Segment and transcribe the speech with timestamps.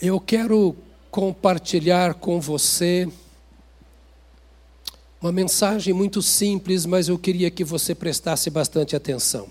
[0.00, 0.76] Eu quero
[1.10, 3.08] compartilhar com você
[5.20, 9.48] uma mensagem muito simples, mas eu queria que você prestasse bastante atenção.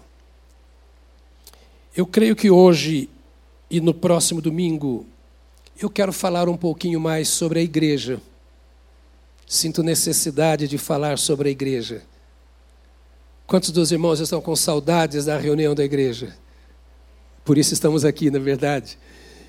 [1.94, 3.10] Eu creio que hoje
[3.70, 5.05] e no próximo domingo
[5.78, 8.21] eu quero falar um pouquinho mais sobre a igreja.
[9.45, 12.04] Sinto necessidade de falar sobre a igreja.
[13.45, 16.38] Quantos dos irmãos estão com saudades da reunião da igreja?
[17.43, 18.98] Por isso estamos aqui, na verdade.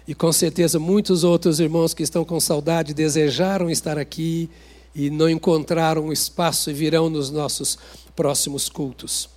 [0.08, 4.48] E com certeza muitos outros irmãos que estão com saudade desejaram estar aqui
[4.94, 7.78] e não encontraram espaço e virão nos nossos
[8.16, 9.28] próximos cultos.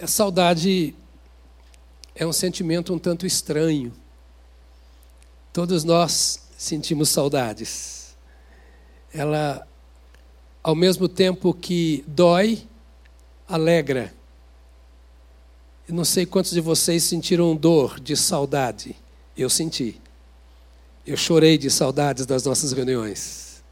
[0.00, 0.94] A saudade
[2.14, 3.92] é um sentimento um tanto estranho.
[5.52, 8.16] Todos nós sentimos saudades.
[9.12, 9.68] Ela,
[10.62, 12.66] ao mesmo tempo que dói,
[13.46, 14.14] alegra.
[15.86, 18.96] Eu não sei quantos de vocês sentiram dor de saudade.
[19.36, 20.00] Eu senti.
[21.06, 23.62] Eu chorei de saudades das nossas reuniões.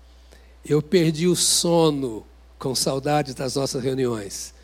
[0.65, 2.25] Eu perdi o sono
[2.59, 4.55] com saudades das nossas reuniões.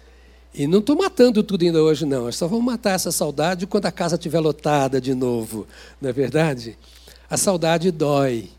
[0.55, 2.27] E não estou matando tudo ainda hoje, não.
[2.27, 5.67] Eu só vou matar essa saudade quando a casa estiver lotada de novo.
[6.01, 6.79] Não é verdade?
[7.29, 8.51] A saudade dói.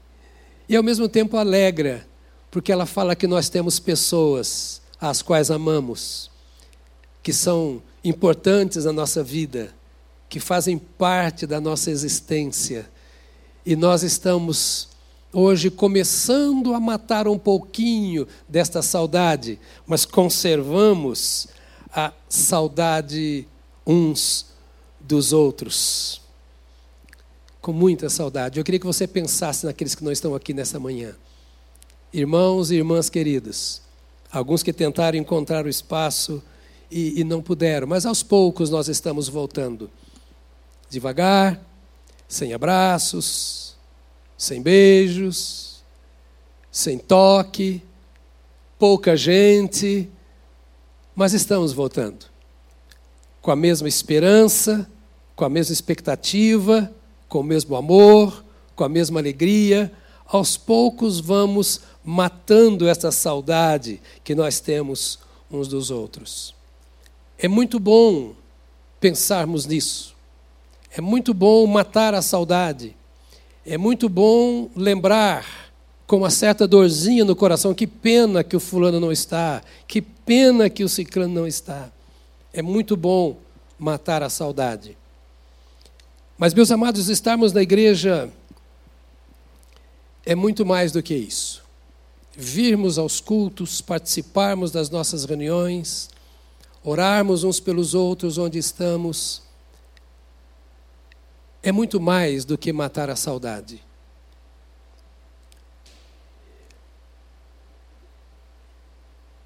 [0.67, 2.07] E ao mesmo tempo alegra,
[2.51, 6.29] porque ela fala que nós temos pessoas às quais amamos,
[7.23, 9.73] que são importantes na nossa vida,
[10.29, 12.87] que fazem parte da nossa existência.
[13.65, 14.87] E nós estamos
[15.33, 21.47] hoje começando a matar um pouquinho desta saudade, mas conservamos
[21.91, 23.47] a saudade
[23.85, 24.45] uns
[24.99, 26.21] dos outros.
[27.59, 28.59] Com muita saudade.
[28.59, 31.15] Eu queria que você pensasse naqueles que não estão aqui nessa manhã.
[32.13, 33.81] Irmãos e irmãs queridos,
[34.31, 36.41] alguns que tentaram encontrar o espaço
[36.89, 39.89] e, e não puderam, mas aos poucos nós estamos voltando.
[40.89, 41.59] Devagar,
[42.27, 43.75] sem abraços,
[44.37, 45.83] sem beijos,
[46.71, 47.83] sem toque,
[48.77, 50.09] pouca gente,
[51.15, 52.25] mas estamos voltando.
[53.41, 54.89] Com a mesma esperança,
[55.35, 56.93] com a mesma expectativa,
[57.27, 58.43] com o mesmo amor,
[58.75, 59.91] com a mesma alegria,
[60.25, 65.19] aos poucos vamos matando essa saudade que nós temos
[65.51, 66.53] uns dos outros.
[67.37, 68.33] É muito bom
[68.99, 70.15] pensarmos nisso.
[70.91, 72.95] É muito bom matar a saudade.
[73.65, 75.69] É muito bom lembrar
[76.07, 80.67] com uma certa dorzinha no coração, que pena que o fulano não está, que pena
[80.67, 81.91] que o ciclano não está.
[82.51, 83.37] É muito bom
[83.77, 84.97] matar a saudade.
[86.35, 88.29] Mas, meus amados, estarmos na igreja
[90.25, 91.63] é muito mais do que isso.
[92.35, 96.09] Virmos aos cultos, participarmos das nossas reuniões,
[96.83, 99.43] orarmos uns pelos outros onde estamos,
[101.61, 103.83] é muito mais do que matar a saudade.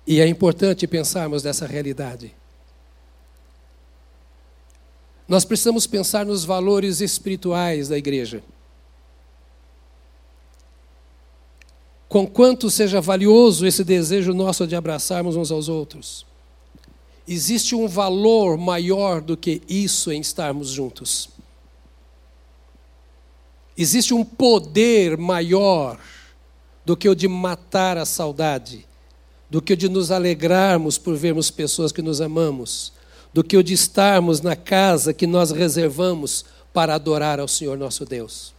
[0.05, 2.33] E é importante pensarmos nessa realidade.
[5.27, 8.43] Nós precisamos pensar nos valores espirituais da igreja.
[12.09, 16.25] Com quanto seja valioso esse desejo nosso de abraçarmos uns aos outros.
[17.25, 21.32] Existe um valor maior do que isso em estarmos juntos.
[23.77, 25.99] Existe um poder maior
[26.85, 28.85] do que o de matar a saudade,
[29.49, 32.93] do que o de nos alegrarmos por vermos pessoas que nos amamos,
[33.33, 38.05] do que o de estarmos na casa que nós reservamos para adorar ao Senhor nosso
[38.05, 38.53] Deus.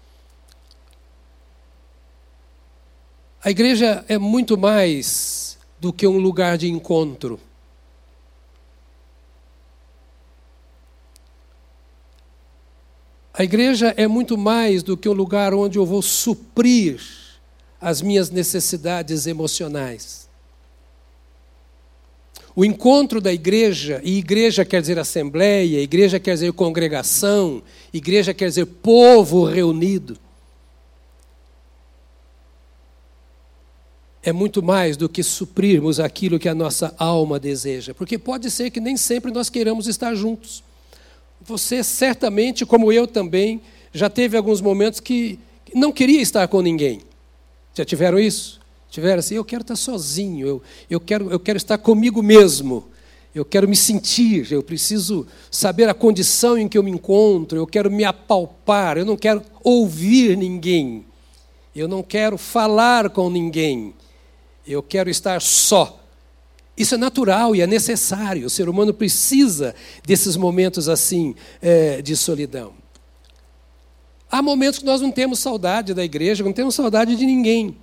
[3.42, 7.38] A igreja é muito mais do que um lugar de encontro.
[13.36, 17.00] A igreja é muito mais do que um lugar onde eu vou suprir
[17.80, 20.28] as minhas necessidades emocionais.
[22.54, 27.60] O encontro da igreja, e igreja quer dizer assembleia, igreja quer dizer congregação,
[27.92, 30.16] igreja quer dizer povo reunido.
[34.22, 38.70] É muito mais do que suprirmos aquilo que a nossa alma deseja, porque pode ser
[38.70, 40.62] que nem sempre nós queiramos estar juntos.
[41.46, 43.60] Você certamente, como eu também,
[43.92, 45.38] já teve alguns momentos que
[45.74, 47.02] não queria estar com ninguém.
[47.74, 48.60] Já tiveram isso?
[48.90, 52.84] Tiveram assim, eu quero estar sozinho, eu, eu, quero, eu quero estar comigo mesmo,
[53.34, 57.66] eu quero me sentir, eu preciso saber a condição em que eu me encontro, eu
[57.66, 61.04] quero me apalpar, eu não quero ouvir ninguém,
[61.74, 63.92] eu não quero falar com ninguém,
[64.64, 66.03] eu quero estar só.
[66.76, 68.46] Isso é natural e é necessário.
[68.46, 69.74] O ser humano precisa
[70.04, 72.72] desses momentos assim é, de solidão.
[74.30, 77.76] Há momentos que nós não temos saudade da igreja, não temos saudade de ninguém.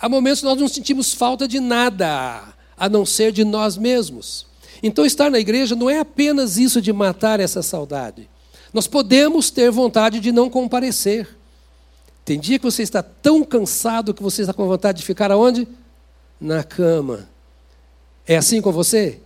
[0.00, 2.42] Há momentos que nós não sentimos falta de nada,
[2.76, 4.46] a não ser de nós mesmos.
[4.82, 8.28] Então, estar na igreja não é apenas isso de matar essa saudade.
[8.72, 11.28] Nós podemos ter vontade de não comparecer.
[12.24, 15.68] Tem dia que você está tão cansado que você está com vontade de ficar aonde?
[16.40, 17.28] Na cama.
[18.32, 19.18] É assim com você?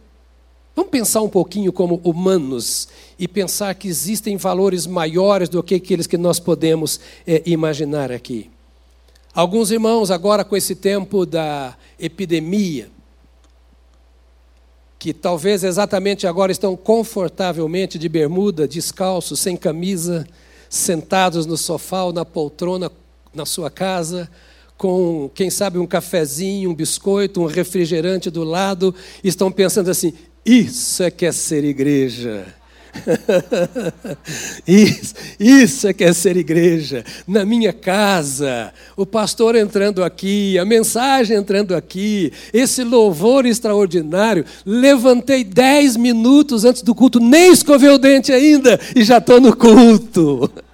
[0.74, 6.08] Vamos pensar um pouquinho como humanos e pensar que existem valores maiores do que aqueles
[6.08, 8.50] que nós podemos é, imaginar aqui.
[9.32, 12.90] Alguns irmãos, agora com esse tempo da epidemia,
[14.98, 20.26] que talvez exatamente agora estão confortavelmente de bermuda, descalços, sem camisa,
[20.68, 22.90] sentados no sofá ou na poltrona
[23.32, 24.28] na sua casa,
[24.76, 28.94] com, quem sabe, um cafezinho, um biscoito, um refrigerante do lado,
[29.24, 30.12] estão pensando assim:
[30.44, 32.46] isso é que é ser igreja.
[34.66, 37.04] isso, isso é que é ser igreja.
[37.26, 44.44] Na minha casa, o pastor entrando aqui, a mensagem entrando aqui, esse louvor extraordinário.
[44.64, 49.54] Levantei dez minutos antes do culto, nem escovei o dente ainda e já estou no
[49.54, 50.50] culto.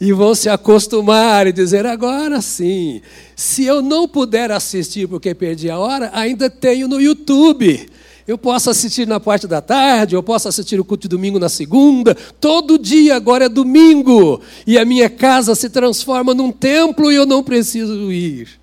[0.00, 3.00] e vão se acostumar e dizer: agora sim,
[3.34, 7.88] se eu não puder assistir porque perdi a hora, ainda tenho no YouTube.
[8.26, 11.48] Eu posso assistir na parte da tarde, eu posso assistir o culto de domingo na
[11.48, 12.14] segunda.
[12.38, 14.42] Todo dia agora é domingo.
[14.66, 18.60] E a minha casa se transforma num templo e eu não preciso ir.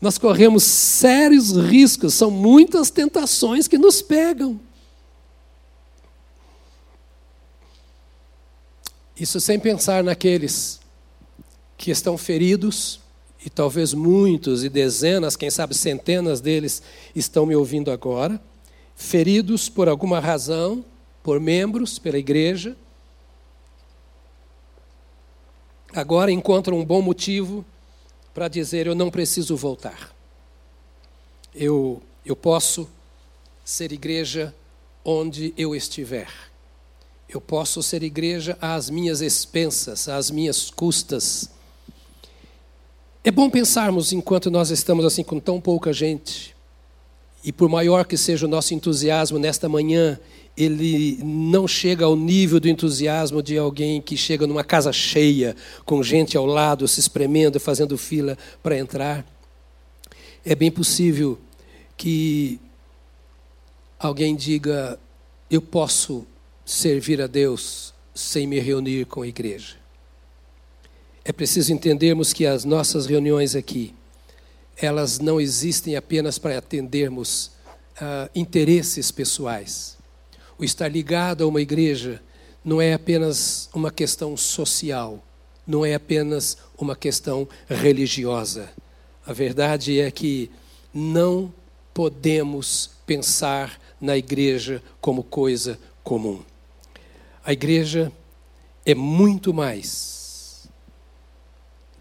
[0.00, 4.60] Nós corremos sérios riscos, são muitas tentações que nos pegam.
[9.18, 10.80] Isso sem pensar naqueles
[11.76, 13.00] que estão feridos,
[13.44, 16.82] e talvez muitos e dezenas, quem sabe centenas deles
[17.14, 18.40] estão me ouvindo agora,
[18.94, 20.84] feridos por alguma razão,
[21.22, 22.76] por membros, pela igreja,
[25.92, 27.64] agora encontram um bom motivo
[28.32, 30.14] para dizer: eu não preciso voltar.
[31.54, 32.88] Eu, eu posso
[33.64, 34.54] ser igreja
[35.04, 36.47] onde eu estiver.
[37.28, 41.50] Eu posso ser igreja às minhas expensas, às minhas custas.
[43.22, 46.56] É bom pensarmos, enquanto nós estamos assim com tão pouca gente,
[47.44, 50.18] e por maior que seja o nosso entusiasmo nesta manhã,
[50.56, 55.54] ele não chega ao nível do entusiasmo de alguém que chega numa casa cheia,
[55.84, 59.26] com gente ao lado, se espremendo, fazendo fila para entrar.
[60.46, 61.38] É bem possível
[61.94, 62.58] que
[63.98, 64.98] alguém diga:
[65.50, 66.26] Eu posso
[66.68, 69.76] servir a Deus sem me reunir com a igreja.
[71.24, 73.94] É preciso entendermos que as nossas reuniões aqui,
[74.76, 77.52] elas não existem apenas para atendermos
[77.96, 79.96] uh, interesses pessoais.
[80.58, 82.22] O estar ligado a uma igreja
[82.62, 85.24] não é apenas uma questão social,
[85.66, 88.68] não é apenas uma questão religiosa.
[89.26, 90.50] A verdade é que
[90.92, 91.52] não
[91.94, 96.42] podemos pensar na igreja como coisa comum.
[97.48, 98.12] A igreja
[98.84, 100.68] é muito mais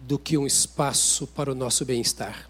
[0.02, 2.50] do que um espaço para o nosso bem-estar.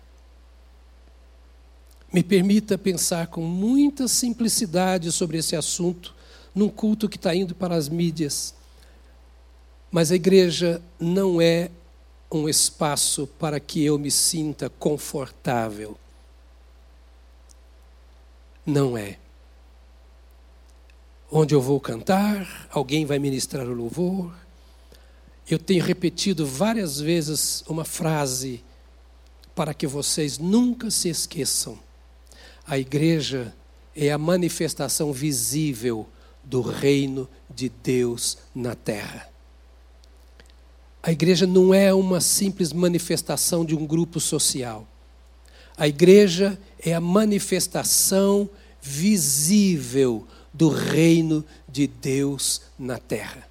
[2.12, 6.16] Me permita pensar com muita simplicidade sobre esse assunto,
[6.56, 8.56] num culto que está indo para as mídias.
[9.92, 11.70] Mas a igreja não é
[12.32, 15.96] um espaço para que eu me sinta confortável.
[18.66, 19.20] Não é
[21.32, 24.34] onde eu vou cantar, alguém vai ministrar o louvor.
[25.50, 28.64] Eu tenho repetido várias vezes uma frase
[29.56, 31.80] para que vocês nunca se esqueçam.
[32.66, 33.54] A igreja
[33.96, 36.08] é a manifestação visível
[36.44, 39.30] do reino de Deus na terra.
[41.02, 44.88] A igreja não é uma simples manifestação de um grupo social.
[45.78, 48.50] A igreja é a manifestação
[48.82, 50.28] visível
[50.58, 53.48] do reino de Deus na terra.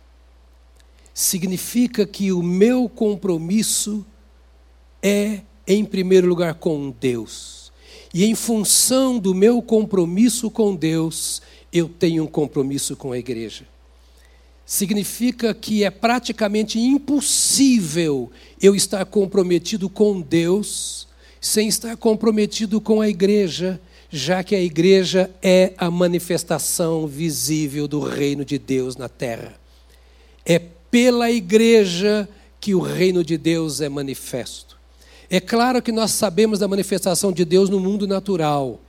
[1.15, 4.05] Significa que o meu compromisso
[5.03, 7.73] é, em primeiro lugar, com Deus.
[8.13, 11.41] E em função do meu compromisso com Deus,
[11.73, 13.67] eu tenho um compromisso com a igreja.
[14.65, 21.07] Significa que é praticamente impossível eu estar comprometido com Deus
[21.41, 23.81] sem estar comprometido com a igreja
[24.17, 29.55] já que a igreja é a manifestação visível do reino de Deus na terra.
[30.45, 30.59] É
[30.91, 34.79] pela igreja que o reino de Deus é manifesto.
[35.29, 38.81] É claro que nós sabemos da manifestação de Deus no mundo natural.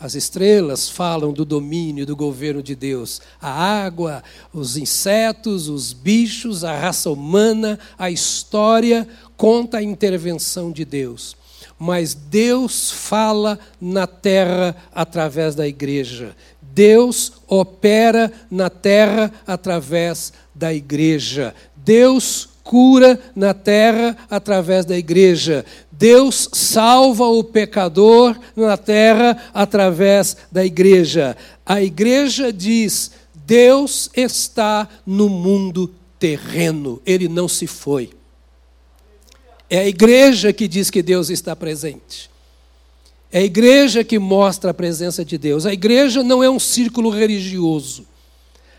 [0.00, 3.20] As estrelas falam do domínio, do governo de Deus.
[3.40, 10.84] A água, os insetos, os bichos, a raça humana, a história conta a intervenção de
[10.84, 11.36] Deus.
[11.84, 16.36] Mas Deus fala na terra através da igreja.
[16.60, 21.52] Deus opera na terra através da igreja.
[21.74, 25.64] Deus cura na terra através da igreja.
[25.90, 31.36] Deus salva o pecador na terra através da igreja.
[31.66, 33.10] A igreja diz:
[33.44, 38.21] Deus está no mundo terreno, ele não se foi.
[39.72, 42.30] É a igreja que diz que Deus está presente.
[43.32, 45.64] É a igreja que mostra a presença de Deus.
[45.64, 48.06] A igreja não é um círculo religioso.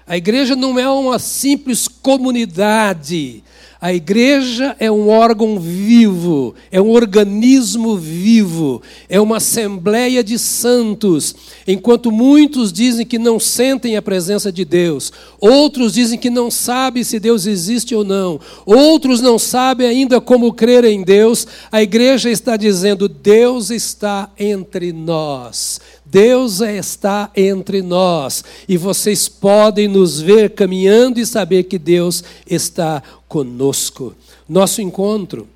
[0.06, 3.44] A igreja não é uma simples comunidade
[3.84, 11.36] a igreja é um órgão vivo, é um organismo vivo, é uma assembleia de santos.
[11.68, 17.04] Enquanto muitos dizem que não sentem a presença de Deus, outros dizem que não sabem
[17.04, 22.30] se Deus existe ou não, outros não sabem ainda como crer em Deus, a igreja
[22.30, 25.82] está dizendo: Deus está entre nós.
[26.14, 33.02] Deus está entre nós e vocês podem nos ver caminhando e saber que Deus está
[33.28, 34.16] conosco.
[34.48, 35.48] Nosso encontro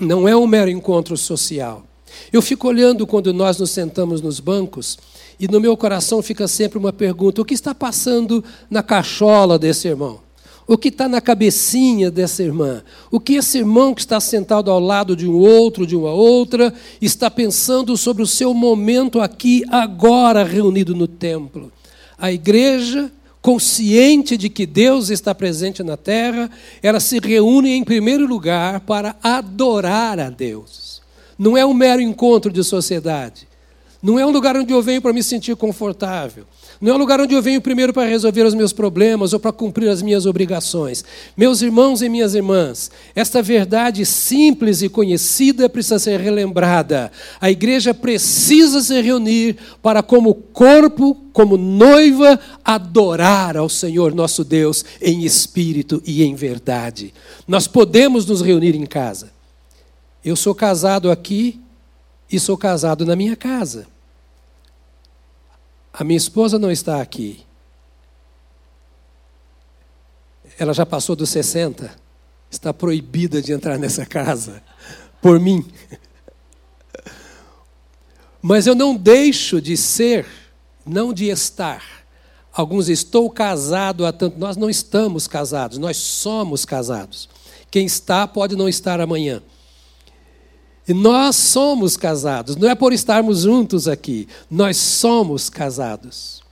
[0.00, 1.84] não é um mero encontro social.
[2.32, 4.96] Eu fico olhando quando nós nos sentamos nos bancos
[5.38, 9.86] e no meu coração fica sempre uma pergunta: o que está passando na cachola desse
[9.86, 10.27] irmão?
[10.68, 14.78] O que está na cabecinha dessa irmã, o que esse irmão que está sentado ao
[14.78, 20.44] lado de um outro, de uma outra, está pensando sobre o seu momento aqui, agora,
[20.44, 21.72] reunido no templo.
[22.18, 23.10] A igreja,
[23.40, 26.50] consciente de que Deus está presente na terra,
[26.82, 31.00] ela se reúne em primeiro lugar para adorar a Deus.
[31.38, 33.48] Não é um mero encontro de sociedade.
[34.02, 36.44] Não é um lugar onde eu venho para me sentir confortável.
[36.80, 39.50] Não é um lugar onde eu venho primeiro para resolver os meus problemas ou para
[39.50, 41.04] cumprir as minhas obrigações.
[41.36, 47.10] Meus irmãos e minhas irmãs, esta verdade simples e conhecida precisa ser relembrada.
[47.40, 54.84] A igreja precisa se reunir para, como corpo, como noiva, adorar ao Senhor nosso Deus
[55.02, 57.12] em espírito e em verdade.
[57.46, 59.32] Nós podemos nos reunir em casa.
[60.24, 61.60] Eu sou casado aqui
[62.30, 63.97] e sou casado na minha casa.
[65.98, 67.44] A minha esposa não está aqui.
[70.56, 71.90] Ela já passou dos 60.
[72.48, 74.62] Está proibida de entrar nessa casa.
[75.20, 75.66] Por mim.
[78.40, 80.24] Mas eu não deixo de ser,
[80.86, 81.82] não de estar.
[82.52, 84.38] Alguns estou casado há tanto.
[84.38, 87.28] Nós não estamos casados, nós somos casados.
[87.72, 89.42] Quem está pode não estar amanhã.
[90.94, 96.42] Nós somos casados, não é por estarmos juntos aqui, nós somos casados.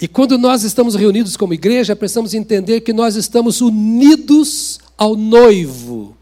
[0.00, 6.16] E quando nós estamos reunidos como igreja, precisamos entender que nós estamos unidos ao noivo.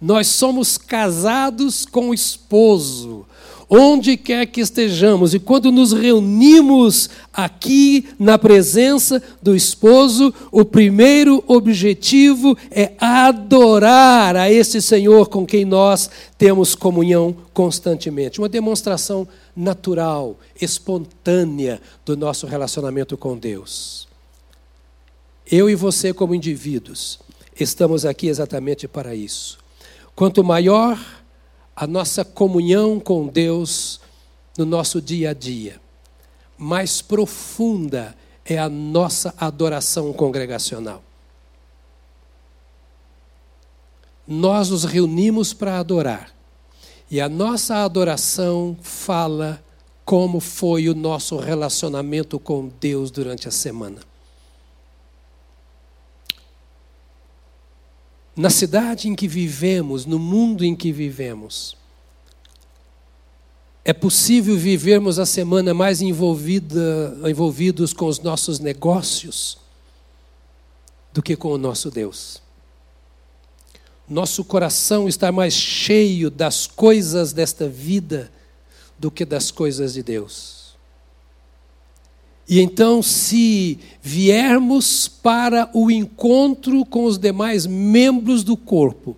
[0.00, 3.26] Nós somos casados com o esposo
[3.68, 11.44] onde quer que estejamos, e quando nos reunimos aqui na presença do esposo, o primeiro
[11.46, 16.08] objetivo é adorar a esse Senhor com quem nós
[16.38, 18.40] temos comunhão constantemente.
[18.40, 24.08] Uma demonstração natural, espontânea do nosso relacionamento com Deus.
[25.50, 27.18] Eu e você, como indivíduos,
[27.58, 29.58] estamos aqui exatamente para isso.
[30.14, 30.98] Quanto maior
[31.80, 34.00] a nossa comunhão com Deus
[34.56, 35.80] no nosso dia a dia.
[36.58, 41.04] Mais profunda é a nossa adoração congregacional.
[44.26, 46.34] Nós nos reunimos para adorar.
[47.08, 49.62] E a nossa adoração fala
[50.04, 54.07] como foi o nosso relacionamento com Deus durante a semana.
[58.38, 61.76] Na cidade em que vivemos, no mundo em que vivemos.
[63.84, 69.58] É possível vivermos a semana mais envolvida, envolvidos com os nossos negócios
[71.12, 72.40] do que com o nosso Deus.
[74.08, 78.30] Nosso coração está mais cheio das coisas desta vida
[78.96, 80.57] do que das coisas de Deus.
[82.48, 89.14] E então, se viermos para o encontro com os demais membros do corpo,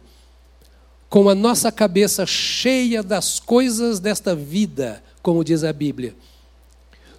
[1.09, 6.15] com a nossa cabeça cheia das coisas desta vida, como diz a Bíblia,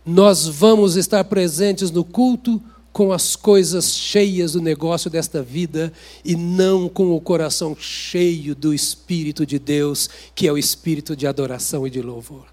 [0.06, 5.94] nós vamos estar presentes no culto com as coisas cheias do negócio desta vida
[6.26, 11.26] e não com o coração cheio do Espírito de Deus, que é o espírito de
[11.26, 12.51] adoração e de louvor.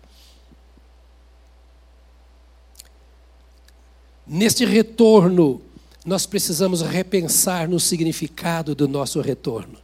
[4.29, 5.63] Neste retorno,
[6.05, 9.79] nós precisamos repensar no significado do nosso retorno.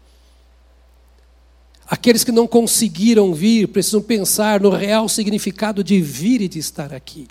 [1.87, 6.93] Aqueles que não conseguiram vir precisam pensar no real significado de vir e de estar
[6.93, 7.27] aqui.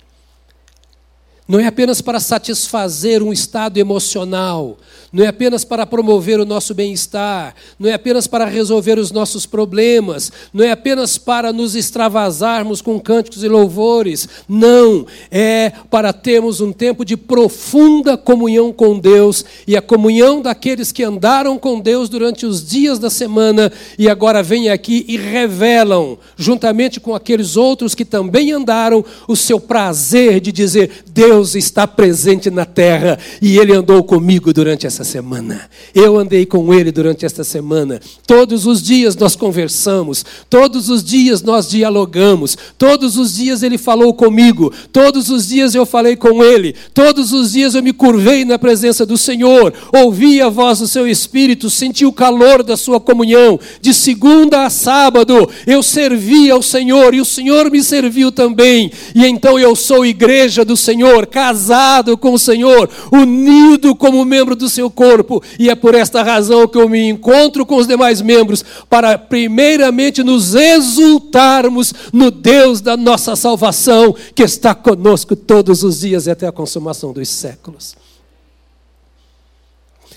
[1.46, 4.78] Não é apenas para satisfazer um estado emocional,
[5.12, 9.44] não é apenas para promover o nosso bem-estar, não é apenas para resolver os nossos
[9.44, 14.26] problemas, não é apenas para nos extravasarmos com cânticos e louvores.
[14.48, 20.90] Não, é para termos um tempo de profunda comunhão com Deus e a comunhão daqueles
[20.90, 26.18] que andaram com Deus durante os dias da semana e agora vêm aqui e revelam,
[26.36, 32.50] juntamente com aqueles outros que também andaram, o seu prazer de dizer: Deus está presente
[32.50, 35.68] na terra e Ele andou comigo durante essa semana.
[35.94, 38.00] Eu andei com ele durante esta semana.
[38.26, 44.14] Todos os dias nós conversamos, todos os dias nós dialogamos, todos os dias ele falou
[44.14, 48.58] comigo, todos os dias eu falei com ele, todos os dias eu me curvei na
[48.58, 53.58] presença do Senhor, ouvi a voz do seu espírito, senti o calor da sua comunhão.
[53.80, 58.90] De segunda a sábado eu servi ao Senhor e o Senhor me serviu também.
[59.14, 64.68] E então eu sou igreja do Senhor, casado com o Senhor, unido como membro do
[64.68, 68.64] seu corpo, e é por esta razão que eu me encontro com os demais membros,
[68.88, 76.26] para primeiramente nos exultarmos no Deus da nossa salvação, que está conosco todos os dias
[76.26, 77.96] e até a consumação dos séculos.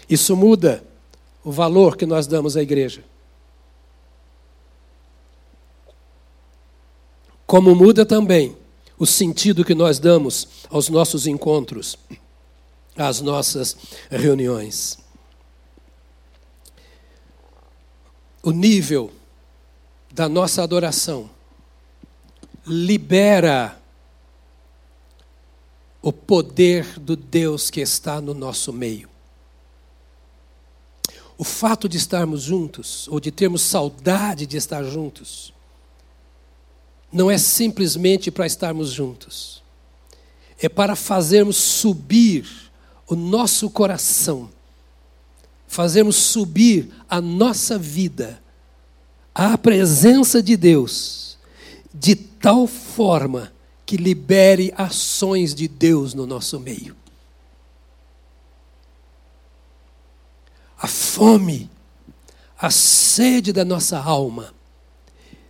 [0.09, 0.83] Isso muda
[1.43, 3.03] o valor que nós damos à igreja.
[7.45, 8.55] Como muda também
[8.97, 11.97] o sentido que nós damos aos nossos encontros
[12.97, 13.77] às nossas
[14.09, 14.97] reuniões.
[18.41, 19.11] O nível
[20.11, 21.29] da nossa adoração
[22.65, 23.77] libera
[26.01, 29.09] o poder do Deus que está no nosso meio.
[31.37, 35.53] O fato de estarmos juntos, ou de termos saudade de estar juntos,
[37.11, 39.63] não é simplesmente para estarmos juntos,
[40.59, 42.47] é para fazermos subir
[43.07, 44.49] o nosso coração,
[45.67, 48.41] fazermos subir a nossa vida
[49.33, 51.37] à presença de Deus,
[51.93, 53.53] de tal forma
[53.85, 56.95] que libere ações de Deus no nosso meio.
[60.79, 61.69] A fome,
[62.59, 64.56] a sede da nossa alma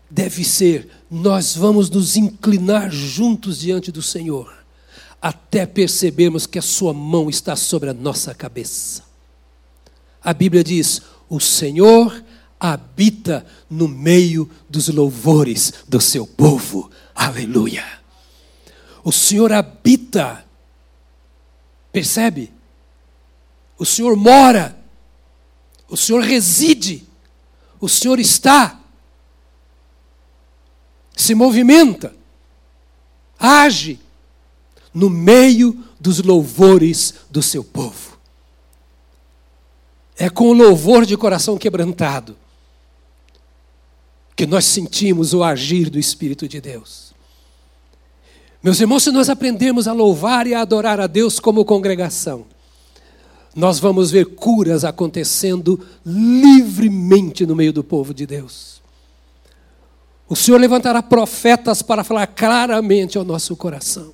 [0.10, 4.58] deve ser: nós vamos nos inclinar juntos diante do Senhor
[5.22, 9.04] até percebermos que a Sua mão está sobre a nossa cabeça.
[10.24, 12.24] A Bíblia diz: o Senhor
[12.60, 16.90] habita no meio dos louvores do seu povo.
[17.14, 17.86] Aleluia.
[19.04, 20.46] O Senhor habita.
[21.92, 22.52] Percebe?
[23.78, 24.78] O Senhor mora.
[25.88, 27.08] O Senhor reside.
[27.80, 28.80] O Senhor está.
[31.18, 32.16] Se movimenta.
[33.38, 34.00] Age
[34.94, 38.18] no meio dos louvores do seu povo.
[40.18, 42.38] É com o louvor de coração quebrantado
[44.36, 47.14] que nós sentimos o agir do Espírito de Deus.
[48.62, 52.46] Meus irmãos, se nós aprendemos a louvar e a adorar a Deus como congregação,
[53.56, 58.77] nós vamos ver curas acontecendo livremente no meio do povo de Deus.
[60.30, 64.14] O Senhor levantará profetas para falar claramente ao nosso coração.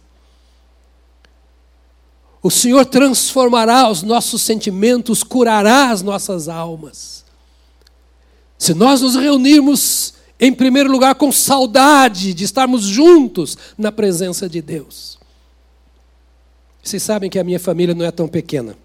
[2.42, 7.24] O Senhor transformará os nossos sentimentos, curará as nossas almas.
[8.58, 14.62] Se nós nos reunirmos, em primeiro lugar, com saudade de estarmos juntos na presença de
[14.62, 15.18] Deus.
[16.84, 18.78] Vocês sabem que a minha família não é tão pequena.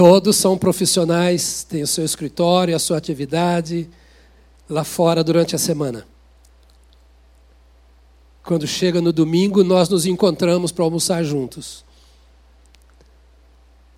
[0.00, 3.86] Todos são profissionais, têm o seu escritório, a sua atividade
[4.66, 6.06] lá fora durante a semana.
[8.42, 11.84] Quando chega no domingo, nós nos encontramos para almoçar juntos.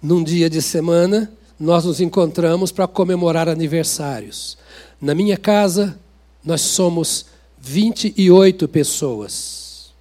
[0.03, 4.59] Num dia de semana, nós nos encontramos para comemorar aniversários.
[5.01, 5.97] Na minha casa,
[6.45, 7.27] nós somos
[7.61, 9.93] 28 pessoas.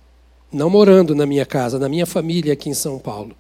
[0.52, 3.36] Não morando na minha casa, na minha família aqui em São Paulo.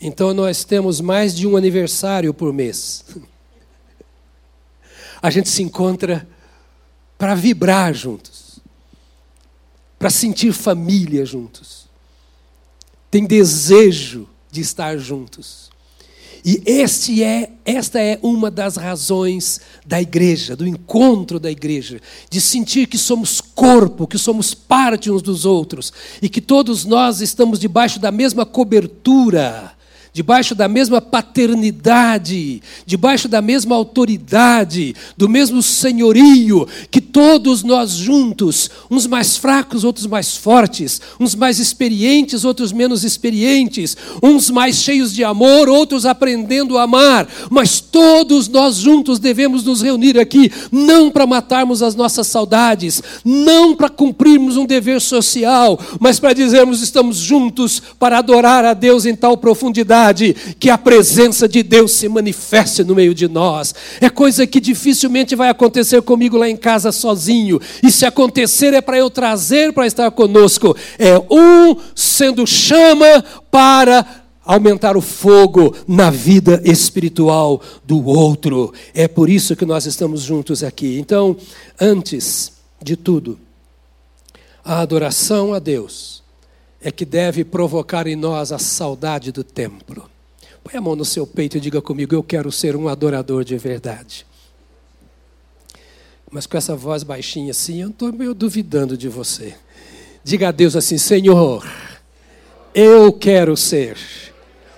[0.00, 3.04] Então nós temos mais de um aniversário por mês.
[5.22, 6.26] A gente se encontra
[7.18, 8.40] para vibrar juntos
[10.00, 11.84] para sentir família juntos.
[13.10, 15.68] Tem desejo de estar juntos.
[16.42, 22.40] E este é, esta é uma das razões da igreja, do encontro da igreja, de
[22.40, 27.58] sentir que somos corpo, que somos parte uns dos outros e que todos nós estamos
[27.58, 29.76] debaixo da mesma cobertura
[30.12, 38.70] debaixo da mesma paternidade, debaixo da mesma autoridade, do mesmo senhorio, que todos nós juntos,
[38.90, 45.12] uns mais fracos, outros mais fortes, uns mais experientes, outros menos experientes, uns mais cheios
[45.14, 51.10] de amor, outros aprendendo a amar, mas todos nós juntos devemos nos reunir aqui, não
[51.10, 57.16] para matarmos as nossas saudades, não para cumprirmos um dever social, mas para dizermos estamos
[57.16, 59.99] juntos para adorar a Deus em tal profundidade
[60.58, 63.74] que a presença de Deus se manifeste no meio de nós.
[64.00, 67.60] É coisa que dificilmente vai acontecer comigo lá em casa sozinho.
[67.82, 70.76] E se acontecer é para eu trazer para estar conosco.
[70.98, 74.06] É um sendo chama para
[74.44, 78.72] aumentar o fogo na vida espiritual do outro.
[78.94, 80.98] É por isso que nós estamos juntos aqui.
[80.98, 81.36] Então,
[81.80, 83.38] antes de tudo,
[84.64, 86.19] a adoração a Deus
[86.82, 90.08] é que deve provocar em nós a saudade do templo.
[90.64, 93.56] Põe a mão no seu peito e diga comigo: Eu quero ser um adorador de
[93.56, 94.26] verdade.
[96.30, 99.54] Mas com essa voz baixinha assim, eu estou meio duvidando de você.
[100.22, 101.66] Diga a Deus assim: Senhor,
[102.74, 103.96] eu quero ser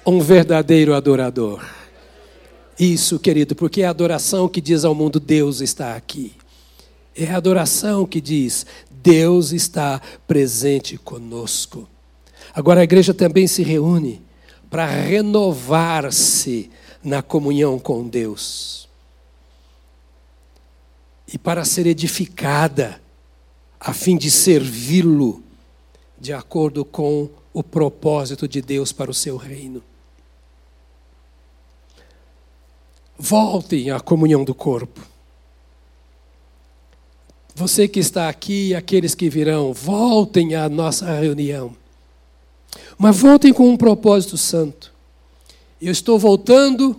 [0.04, 1.64] um verdadeiro adorador.
[2.78, 6.32] Isso, querido, porque é a adoração que diz ao mundo: Deus está aqui.
[7.14, 11.91] É a adoração que diz: Deus está presente conosco.
[12.54, 14.22] Agora a igreja também se reúne
[14.68, 16.70] para renovar-se
[17.02, 18.88] na comunhão com Deus
[21.32, 23.00] e para ser edificada
[23.80, 25.42] a fim de servi-lo
[26.18, 29.82] de acordo com o propósito de Deus para o seu reino.
[33.18, 35.00] Voltem à comunhão do corpo.
[37.54, 41.81] Você que está aqui e aqueles que virão, voltem à nossa reunião.
[42.98, 44.92] Mas voltem com um propósito santo.
[45.80, 46.96] Eu estou voltando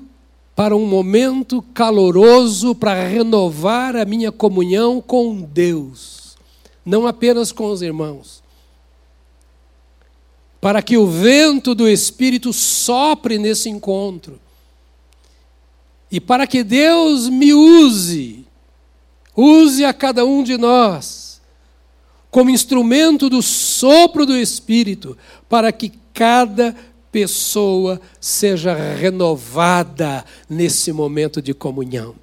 [0.55, 6.37] para um momento caloroso para renovar a minha comunhão com Deus,
[6.85, 8.43] não apenas com os irmãos.
[10.61, 14.39] Para que o vento do Espírito sopre nesse encontro.
[16.11, 18.45] E para que Deus me use,
[19.35, 21.32] use a cada um de nós
[22.33, 25.15] como instrumento do sopro do Espírito,
[25.47, 26.75] para que cada
[27.11, 32.15] pessoa seja renovada nesse momento de comunhão.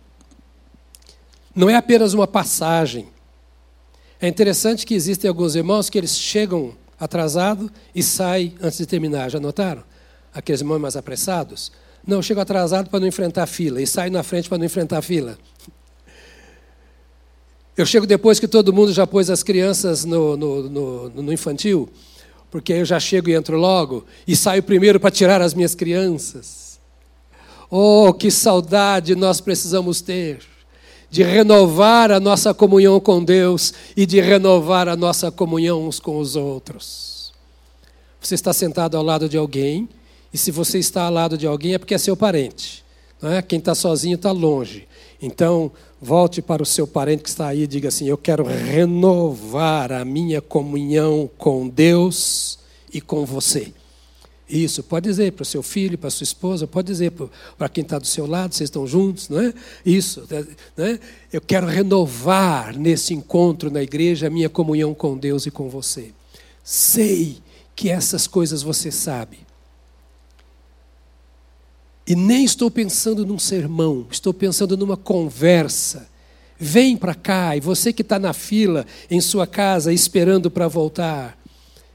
[1.55, 3.07] Não é apenas uma passagem.
[4.21, 9.31] É interessante que existem alguns irmãos que eles chegam atrasado e saem antes de terminar.
[9.31, 9.85] Já notaram?
[10.35, 11.71] Aqueles irmãos mais apressados?
[12.05, 14.99] Não, chegam atrasado para não enfrentar a fila e saem na frente para não enfrentar
[14.99, 15.39] a fila.
[17.81, 21.89] Eu chego depois que todo mundo já pôs as crianças no, no, no, no infantil,
[22.51, 26.79] porque eu já chego e entro logo, e saio primeiro para tirar as minhas crianças.
[27.71, 30.41] Oh, que saudade nós precisamos ter
[31.11, 36.19] de renovar a nossa comunhão com Deus e de renovar a nossa comunhão uns com
[36.19, 37.33] os outros.
[38.21, 39.89] Você está sentado ao lado de alguém,
[40.33, 42.85] e se você está ao lado de alguém é porque é seu parente.
[43.23, 43.41] Não é?
[43.43, 44.87] Quem está sozinho está longe.
[45.21, 49.93] Então, volte para o seu parente que está aí e diga assim: Eu quero renovar
[49.93, 52.59] a minha comunhão com Deus
[52.93, 53.73] e com você.
[54.51, 57.13] Isso, pode dizer para o seu filho, para a sua esposa, pode dizer
[57.57, 59.55] para quem está do seu lado, vocês estão juntos, não é?
[59.87, 60.27] Isso,
[60.77, 60.99] né?
[61.33, 66.11] eu quero renovar nesse encontro na igreja a minha comunhão com Deus e com você.
[66.65, 67.39] Sei
[67.77, 69.39] que essas coisas você sabe.
[72.11, 76.09] E nem estou pensando num sermão, estou pensando numa conversa.
[76.59, 81.39] Vem para cá, e você que está na fila em sua casa esperando para voltar,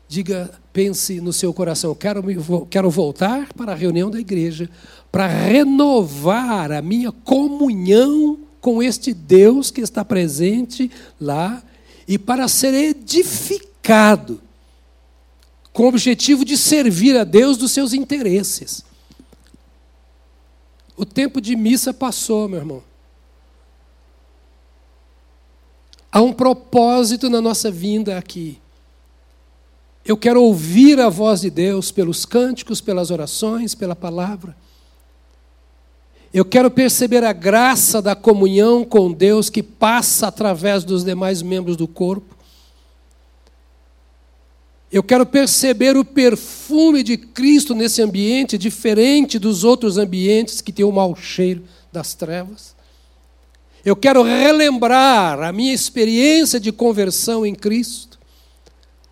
[0.07, 2.37] diga, pense no seu coração: quero, me,
[2.69, 4.69] quero voltar para a reunião da igreja
[5.11, 11.61] para renovar a minha comunhão com este Deus que está presente lá
[12.07, 14.39] e para ser edificado
[15.73, 18.94] com o objetivo de servir a Deus dos seus interesses.
[20.97, 22.83] O tempo de missa passou, meu irmão.
[26.11, 28.59] Há um propósito na nossa vinda aqui.
[30.05, 34.55] Eu quero ouvir a voz de Deus pelos cânticos, pelas orações, pela palavra.
[36.31, 41.75] Eu quero perceber a graça da comunhão com Deus que passa através dos demais membros
[41.75, 42.34] do corpo.
[44.95, 50.85] Eu quero perceber o perfume de Cristo nesse ambiente, diferente dos outros ambientes que tem
[50.85, 52.73] o mau cheiro das trevas.
[53.83, 58.17] Eu quero relembrar a minha experiência de conversão em Cristo,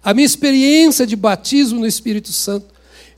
[0.02, 2.68] a minha experiência de batismo no Espírito Santo.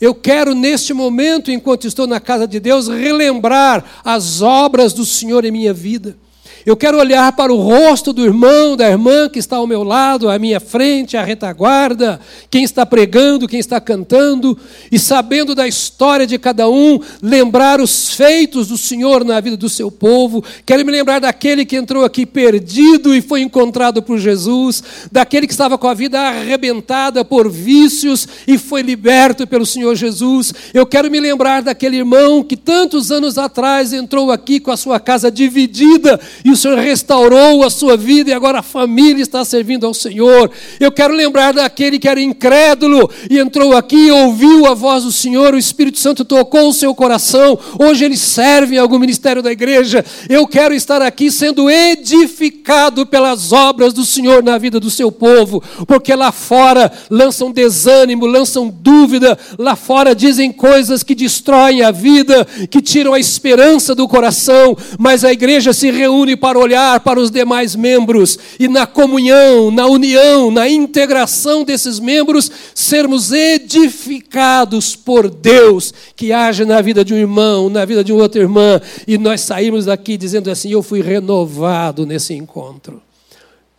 [0.02, 5.46] Eu quero, neste momento, enquanto estou na casa de Deus, relembrar as obras do Senhor
[5.46, 6.18] em minha vida.
[6.66, 10.28] Eu quero olhar para o rosto do irmão, da irmã que está ao meu lado,
[10.28, 14.58] à minha frente, à retaguarda, quem está pregando, quem está cantando,
[14.92, 19.70] e sabendo da história de cada um, lembrar os feitos do Senhor na vida do
[19.70, 20.44] seu povo.
[20.66, 25.54] Quero me lembrar daquele que entrou aqui perdido e foi encontrado por Jesus, daquele que
[25.54, 30.52] estava com a vida arrebentada por vícios e foi liberto pelo Senhor Jesus.
[30.74, 35.00] Eu quero me lembrar daquele irmão que tantos anos atrás entrou aqui com a sua
[35.00, 39.86] casa dividida e o Senhor restaurou a sua vida e agora a família está servindo
[39.86, 40.50] ao Senhor.
[40.80, 45.54] Eu quero lembrar daquele que era incrédulo e entrou aqui, ouviu a voz do Senhor,
[45.54, 47.60] o Espírito Santo tocou o seu coração.
[47.78, 50.04] Hoje ele serve em algum ministério da igreja.
[50.30, 55.62] Eu quero estar aqui sendo edificado pelas obras do Senhor na vida do seu povo,
[55.86, 62.48] porque lá fora lançam desânimo, lançam dúvida, lá fora dizem coisas que destroem a vida,
[62.72, 67.32] que tiram a esperança do coração, mas a igreja se reúne para olhar para os
[67.32, 75.92] demais membros e na comunhão, na união, na integração desses membros, sermos edificados por Deus,
[76.16, 79.86] que age na vida de um irmão, na vida de outra irmã, e nós saímos
[79.86, 83.02] daqui dizendo assim: Eu fui renovado nesse encontro.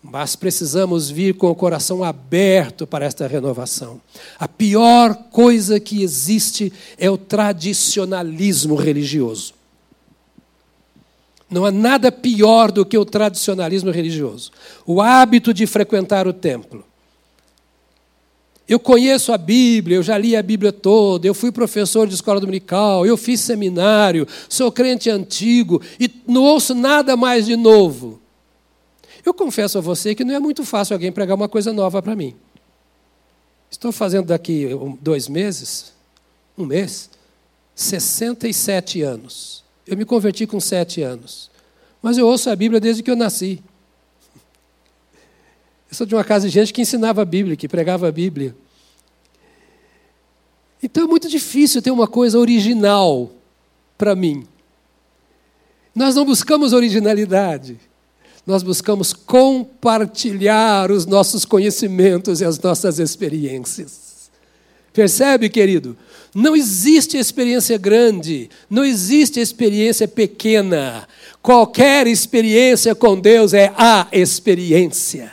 [0.03, 4.01] Mas precisamos vir com o coração aberto para esta renovação.
[4.41, 9.56] A pior coisa que existe é o tradicionalismo religioso.
[11.49, 14.51] Não há nada pior do que o tradicionalismo religioso,
[14.85, 16.85] o hábito de frequentar o templo.
[18.69, 22.41] Eu conheço a Bíblia, eu já li a Bíblia toda, eu fui professor de escola
[22.41, 28.21] dominical, eu fiz seminário, sou crente antigo e não ouço nada mais de novo.
[29.25, 32.17] Eu confesso a você que não é muito fácil alguém pregar uma coisa nova para
[32.17, 32.35] mim.
[33.71, 34.69] Estou fazendo daqui
[35.01, 35.93] dois meses,
[36.59, 37.09] um mês,
[37.75, 39.66] 67 anos.
[39.87, 41.51] Eu me converti com sete anos.
[42.03, 43.63] Mas eu ouço a Bíblia desde que eu nasci.
[45.89, 48.57] Eu sou de uma casa de gente que ensinava a Bíblia, que pregava a Bíblia.
[50.83, 53.31] Então é muito difícil ter uma coisa original
[53.97, 54.47] para mim.
[55.95, 57.79] Nós não buscamos originalidade.
[58.47, 64.31] Nós buscamos compartilhar os nossos conhecimentos e as nossas experiências.
[64.93, 65.97] Percebe, querido?
[66.39, 71.09] Não existe experiência grande, não existe experiência pequena.
[71.41, 75.33] Qualquer experiência com Deus é a experiência.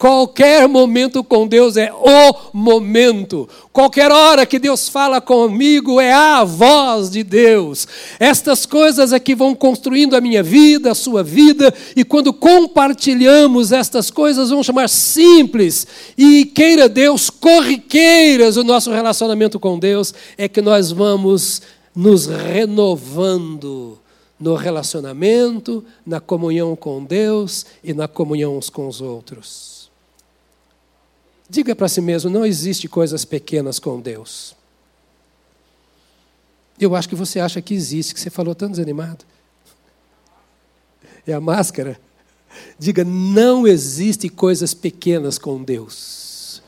[0.00, 3.46] Qualquer momento com Deus é o momento.
[3.70, 7.86] Qualquer hora que Deus fala comigo é a voz de Deus.
[8.18, 13.72] Estas coisas é que vão construindo a minha vida, a sua vida, e quando compartilhamos
[13.72, 15.86] estas coisas, vamos chamar simples
[16.16, 21.60] e queira Deus, corriqueiras o nosso relacionamento com Deus, é que nós vamos
[21.94, 23.98] nos renovando
[24.40, 29.69] no relacionamento, na comunhão com Deus e na comunhão uns com os outros.
[31.50, 34.54] Diga para si mesmo: não existe coisas pequenas com Deus.
[36.78, 39.24] Eu acho que você acha que existe, que você falou tão desanimado.
[41.26, 42.00] É a máscara.
[42.78, 46.62] Diga: não existe coisas pequenas com Deus.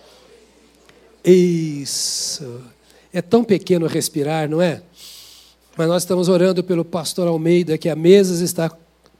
[1.24, 2.60] Isso.
[3.12, 4.82] É tão pequeno respirar, não é?
[5.76, 8.70] Mas nós estamos orando pelo pastor Almeida, que há meses está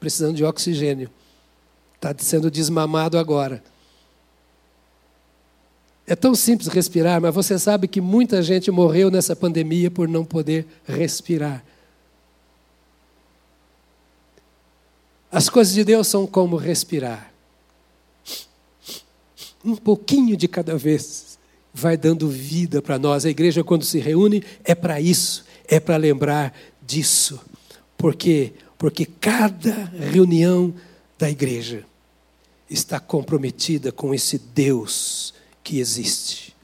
[0.01, 1.09] precisando de oxigênio.
[1.95, 3.63] Está sendo desmamado agora.
[6.13, 10.27] É tão simples respirar, mas você sabe que muita gente morreu nessa pandemia por não
[10.27, 11.65] poder respirar.
[15.31, 17.33] As coisas de Deus são como respirar.
[19.65, 21.39] Um pouquinho de cada vez
[21.73, 23.25] vai dando vida para nós.
[23.25, 26.55] A igreja, quando se reúne, é para isso, é para lembrar
[26.87, 27.41] disso.
[27.97, 28.53] Por quê?
[28.77, 30.75] Porque cada reunião
[31.19, 31.87] da igreja
[32.69, 36.55] está comprometida com esse Deus que existe.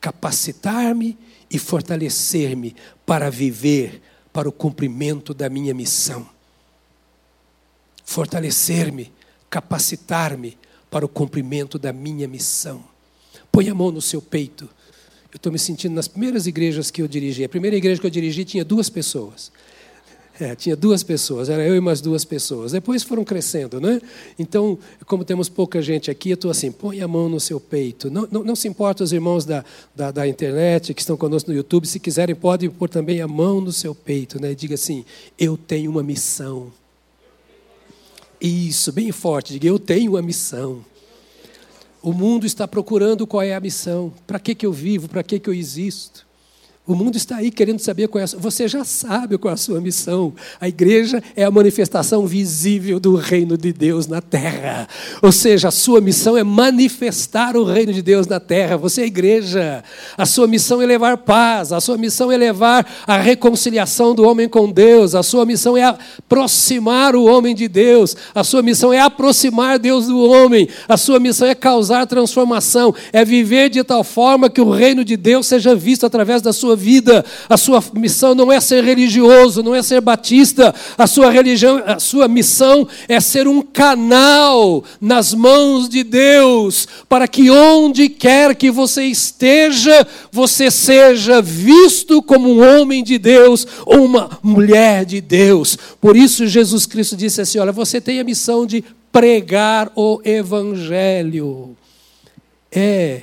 [0.00, 1.18] Capacitar-me
[1.50, 6.28] e fortalecer-me para viver para o cumprimento da minha missão.
[8.04, 9.12] Fortalecer-me,
[9.48, 10.56] capacitar-me
[10.90, 12.84] para o cumprimento da minha missão.
[13.50, 14.68] Põe a mão no seu peito.
[15.32, 17.44] Eu estou me sentindo nas primeiras igrejas que eu dirigi.
[17.44, 19.50] A primeira igreja que eu dirigi tinha duas pessoas.
[20.38, 22.72] É, tinha duas pessoas, era eu e mais duas pessoas.
[22.72, 24.00] Depois foram crescendo, né?
[24.38, 28.10] Então, como temos pouca gente aqui, eu estou assim, põe a mão no seu peito.
[28.10, 31.56] Não, não, não se importa os irmãos da, da, da, internet que estão conosco no
[31.56, 34.52] YouTube, se quiserem, podem pôr também a mão no seu peito, né?
[34.52, 35.06] E diga assim,
[35.38, 36.70] eu tenho uma missão.
[38.38, 40.84] Isso, bem forte, diga, eu tenho uma missão.
[42.02, 45.38] O mundo está procurando qual é a missão, para que, que eu vivo, para que,
[45.38, 46.25] que eu existo.
[46.86, 48.38] O mundo está aí querendo saber qual é a sua.
[48.38, 50.32] Você já sabe qual é a sua missão.
[50.60, 54.86] A igreja é a manifestação visível do reino de Deus na terra.
[55.20, 58.76] Ou seja, a sua missão é manifestar o reino de Deus na terra.
[58.76, 59.82] Você é a igreja.
[60.16, 61.72] A sua missão é levar paz.
[61.72, 65.16] A sua missão é levar a reconciliação do homem com Deus.
[65.16, 68.16] A sua missão é aproximar o homem de Deus.
[68.32, 70.68] A sua missão é aproximar Deus do homem.
[70.88, 72.94] A sua missão é causar transformação.
[73.12, 77.24] É viver de tal forma que o reino de Deus seja visto através da vida.
[77.48, 80.74] A sua missão não é ser religioso, não é ser batista.
[80.96, 87.26] A sua religião, a sua missão é ser um canal nas mãos de Deus, para
[87.26, 94.04] que onde quer que você esteja, você seja visto como um homem de Deus ou
[94.04, 95.76] uma mulher de Deus.
[96.00, 101.76] Por isso Jesus Cristo disse assim: "Olha, você tem a missão de pregar o evangelho".
[102.70, 103.22] É,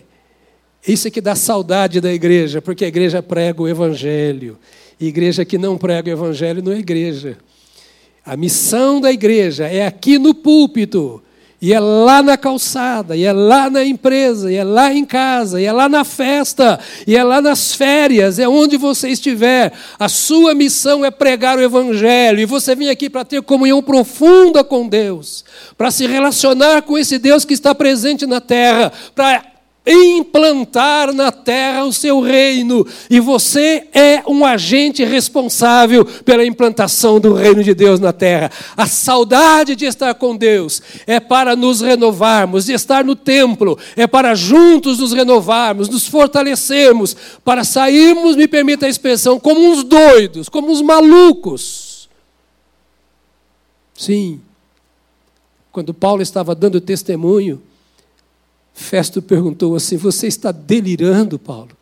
[0.88, 4.58] isso é que dá saudade da igreja, porque a igreja prega o evangelho.
[5.00, 7.38] E igreja que não prega o evangelho não é igreja.
[8.26, 11.22] A missão da igreja é aqui no púlpito,
[11.62, 15.62] e é lá na calçada, e é lá na empresa, e é lá em casa,
[15.62, 19.72] e é lá na festa, e é lá nas férias, é onde você estiver.
[19.98, 24.62] A sua missão é pregar o Evangelho, e você vem aqui para ter comunhão profunda
[24.62, 25.46] com Deus,
[25.78, 29.53] para se relacionar com esse Deus que está presente na terra, para
[29.86, 37.34] implantar na terra o seu reino, e você é um agente responsável pela implantação do
[37.34, 38.50] reino de Deus na terra.
[38.78, 44.08] A saudade de estar com Deus é para nos renovarmos, de estar no templo, é
[44.08, 50.48] para juntos nos renovarmos, nos fortalecermos, para sairmos, me permita a expressão, como uns doidos,
[50.48, 52.08] como uns malucos.
[53.94, 54.40] Sim.
[55.72, 57.62] Quando Paulo estava dando testemunho,
[58.74, 61.78] Festo perguntou assim: Você está delirando, Paulo?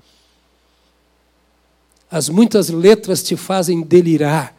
[2.10, 4.58] As muitas letras te fazem delirar.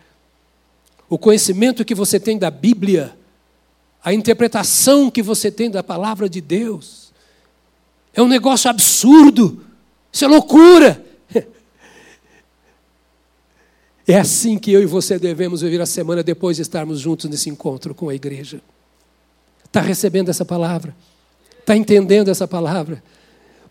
[1.08, 3.14] O conhecimento que você tem da Bíblia,
[4.02, 7.12] a interpretação que você tem da palavra de Deus,
[8.14, 9.62] é um negócio absurdo.
[10.10, 11.04] Isso é loucura.
[14.04, 17.48] É assim que eu e você devemos viver a semana depois de estarmos juntos nesse
[17.48, 18.60] encontro com a igreja.
[19.64, 20.92] Está recebendo essa palavra?
[21.62, 23.02] Está entendendo essa palavra?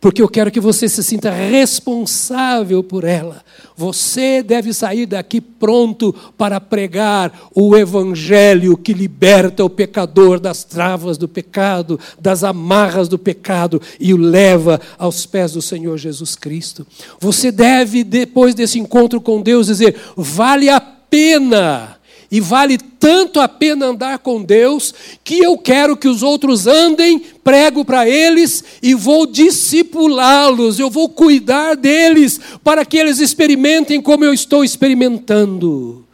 [0.02, 3.44] Porque eu quero que você se sinta responsável por ela.
[3.78, 11.20] Você deve sair daqui pronto para pregar o evangelho que liberta o pecador das travas
[11.20, 16.88] do pecado, das amarras do pecado e o leva aos pés do Senhor Jesus Cristo.
[17.20, 22.01] Você deve, depois desse encontro com Deus, dizer: vale a pena
[22.32, 27.20] e vale tanto a pena andar com Deus, que eu quero que os outros andem,
[27.44, 34.24] prego para eles e vou discipulá-los, eu vou cuidar deles, para que eles experimentem como
[34.24, 36.06] eu estou experimentando.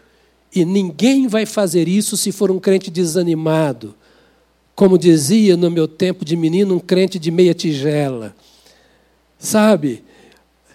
[0.55, 3.93] E ninguém vai fazer isso se for um crente desanimado.
[4.73, 8.35] Como dizia no meu tempo de menino, um crente de meia tigela.
[9.37, 10.03] Sabe?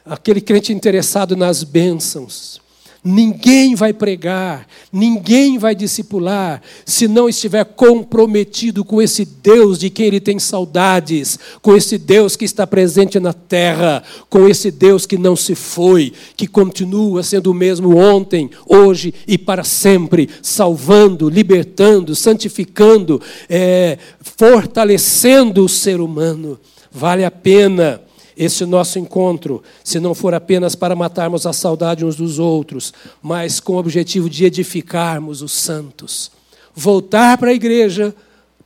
[0.04, 2.61] Aquele crente interessado nas bênçãos.
[3.04, 10.06] Ninguém vai pregar, ninguém vai discipular, se não estiver comprometido com esse Deus de quem
[10.06, 15.18] ele tem saudades, com esse Deus que está presente na terra, com esse Deus que
[15.18, 22.14] não se foi, que continua sendo o mesmo ontem, hoje e para sempre, salvando, libertando,
[22.14, 26.56] santificando, é, fortalecendo o ser humano.
[26.92, 28.00] Vale a pena
[28.36, 32.92] esse nosso encontro, se não for apenas para matarmos a saudade uns dos outros,
[33.22, 36.30] mas com o objetivo de edificarmos os santos.
[36.74, 38.14] Voltar para a igreja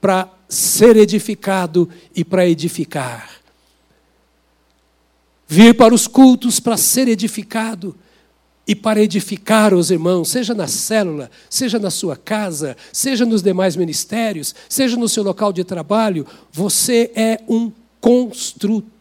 [0.00, 3.30] para ser edificado e para edificar.
[5.48, 7.94] Vir para os cultos para ser edificado
[8.66, 13.76] e para edificar os irmãos, seja na célula, seja na sua casa, seja nos demais
[13.76, 18.95] ministérios, seja no seu local de trabalho, você é um construtor.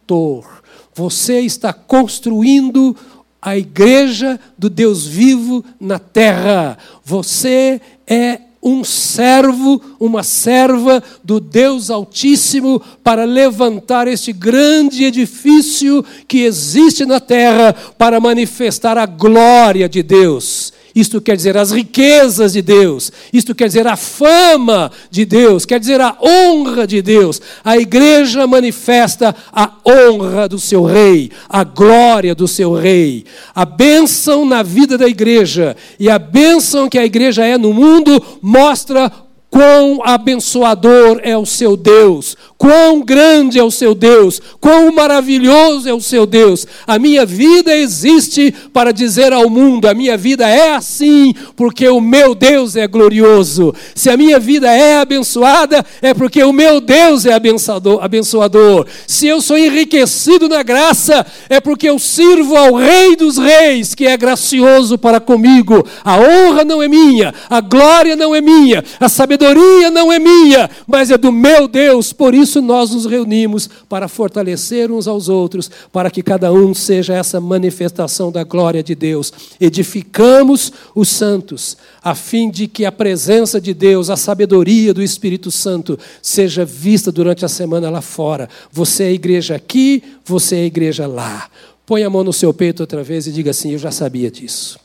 [0.94, 2.96] Você está construindo
[3.40, 6.78] a igreja do Deus vivo na terra.
[7.04, 16.38] Você é um servo, uma serva do Deus Altíssimo para levantar este grande edifício que
[16.40, 22.62] existe na terra para manifestar a glória de Deus isto quer dizer as riquezas de
[22.62, 27.38] Deus, isto quer dizer a fama de Deus, quer dizer a honra de Deus.
[27.62, 33.26] A igreja manifesta a honra do seu rei, a glória do seu rei.
[33.54, 38.22] A bênção na vida da igreja e a bênção que a igreja é no mundo
[38.40, 39.12] mostra
[39.48, 45.92] Quão abençoador é o seu Deus, quão grande é o seu Deus, quão maravilhoso é
[45.92, 46.66] o seu Deus.
[46.86, 52.00] A minha vida existe para dizer ao mundo: a minha vida é assim, porque o
[52.00, 53.74] meu Deus é glorioso.
[53.94, 58.86] Se a minha vida é abençoada, é porque o meu Deus é abençoador.
[59.06, 64.06] Se eu sou enriquecido na graça, é porque eu sirvo ao Rei dos Reis, que
[64.06, 65.86] é gracioso para comigo.
[66.04, 70.70] A honra não é minha, a glória não é minha, a sabedoria não é minha,
[70.86, 72.12] mas é do meu Deus.
[72.12, 77.14] Por isso nós nos reunimos para fortalecer uns aos outros, para que cada um seja
[77.14, 79.32] essa manifestação da glória de Deus.
[79.60, 85.50] Edificamos os santos, a fim de que a presença de Deus, a sabedoria do Espírito
[85.50, 88.48] Santo seja vista durante a semana lá fora.
[88.70, 91.50] Você é a igreja aqui, você é a igreja lá.
[91.84, 94.78] Põe a mão no seu peito outra vez e diga assim: Eu já sabia disso.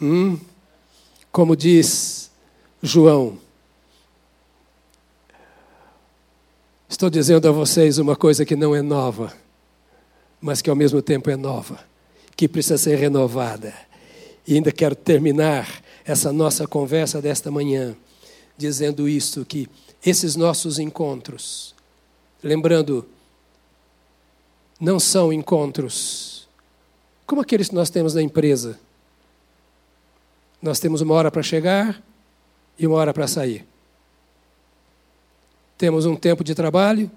[0.00, 0.38] Hum?
[1.30, 2.30] Como diz
[2.82, 3.38] João,
[6.90, 9.32] estou dizendo a vocês uma coisa que não é nova,
[10.40, 11.78] mas que ao mesmo tempo é nova,
[12.36, 13.72] que precisa ser renovada.
[14.46, 17.96] E ainda quero terminar essa nossa conversa desta manhã
[18.58, 19.68] dizendo isto que
[20.04, 21.74] esses nossos encontros,
[22.42, 23.06] lembrando,
[24.78, 26.48] não são encontros
[27.26, 28.78] como aqueles que nós temos na empresa
[30.62, 32.02] nós temos uma hora para chegar
[32.78, 33.66] e uma hora para sair.
[35.80, 37.10] Temos um tempo de trabalho,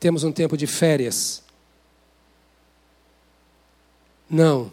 [0.00, 1.42] temos um tempo de férias.
[4.30, 4.72] Não.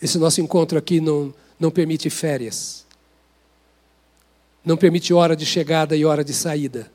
[0.00, 2.86] Esse nosso encontro aqui não, não permite férias.
[4.64, 6.90] Não permite hora de chegada e hora de saída.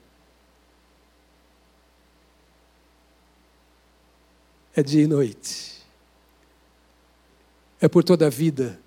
[4.76, 5.84] É dia e noite.
[7.80, 8.80] É por toda a vida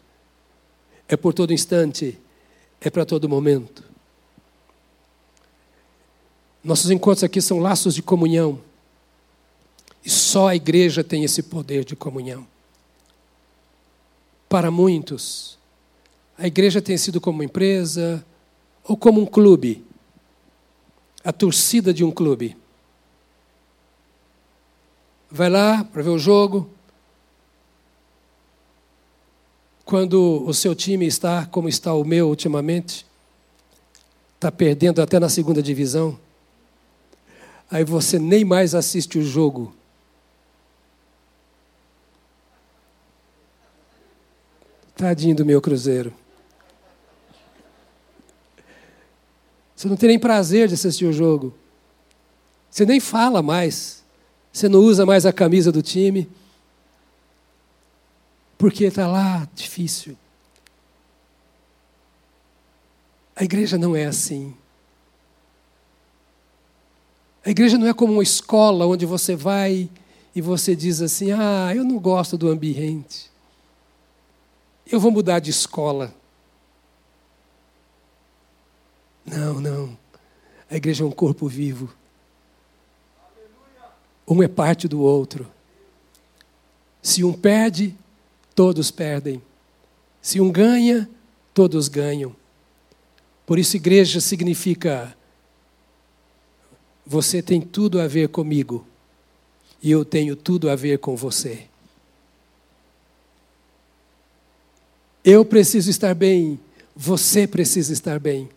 [1.08, 2.20] é por todo instante,
[2.80, 3.82] é para todo momento.
[6.68, 8.60] Nossos encontros aqui são laços de comunhão.
[10.04, 12.46] E só a igreja tem esse poder de comunhão.
[14.50, 15.56] Para muitos,
[16.36, 18.22] a igreja tem sido como uma empresa
[18.84, 19.82] ou como um clube,
[21.24, 22.54] a torcida de um clube.
[25.30, 26.68] Vai lá para ver o jogo,
[29.86, 33.06] quando o seu time está como está o meu ultimamente,
[34.34, 36.18] está perdendo até na segunda divisão,
[37.70, 39.74] aí você nem mais assiste o jogo.
[44.96, 46.12] Tadinho do meu Cruzeiro.
[49.76, 51.54] Você não tem nem prazer de assistir o jogo.
[52.68, 54.02] Você nem fala mais.
[54.52, 56.28] Você não usa mais a camisa do time
[58.58, 60.18] porque está lá difícil.
[63.36, 64.52] A igreja não é assim.
[67.48, 69.88] A igreja não é como uma escola onde você vai
[70.36, 73.30] e você diz assim: ah, eu não gosto do ambiente.
[74.86, 76.14] Eu vou mudar de escola.
[79.24, 79.96] Não, não.
[80.70, 81.90] A igreja é um corpo vivo.
[84.28, 85.50] Um é parte do outro.
[87.00, 87.96] Se um perde,
[88.54, 89.40] todos perdem.
[90.20, 91.08] Se um ganha,
[91.54, 92.36] todos ganham.
[93.46, 95.16] Por isso, igreja significa:
[97.08, 98.86] você tem tudo a ver comigo,
[99.82, 101.62] e eu tenho tudo a ver com você.
[105.24, 106.60] Eu preciso estar bem,
[106.94, 108.50] você precisa estar bem.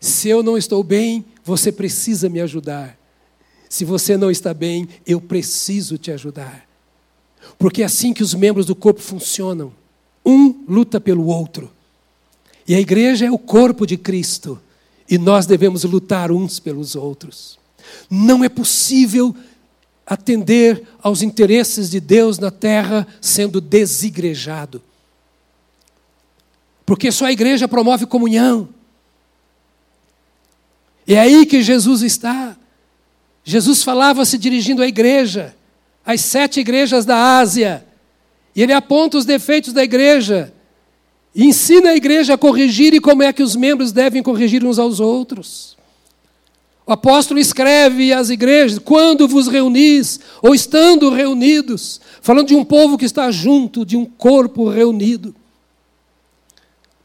[0.00, 2.98] Se eu não estou bem, você precisa me ajudar.
[3.68, 6.66] Se você não está bem, eu preciso te ajudar.
[7.58, 9.72] Porque é assim que os membros do corpo funcionam.
[10.24, 11.70] Um luta pelo outro.
[12.66, 14.58] E a igreja é o corpo de Cristo.
[15.08, 17.58] E nós devemos lutar uns pelos outros.
[18.10, 19.34] Não é possível
[20.06, 24.82] atender aos interesses de Deus na terra sendo desigrejado.
[26.86, 28.68] Porque só a igreja promove comunhão.
[31.06, 32.56] E é aí que Jesus está.
[33.42, 35.54] Jesus falava se dirigindo à igreja
[36.04, 37.84] as sete igrejas da Ásia.
[38.54, 40.53] E ele aponta os defeitos da igreja.
[41.34, 45.00] Ensina a igreja a corrigir e como é que os membros devem corrigir uns aos
[45.00, 45.76] outros.
[46.86, 52.96] O apóstolo escreve às igrejas: quando vos reunis, ou estando reunidos, falando de um povo
[52.96, 55.34] que está junto, de um corpo reunido.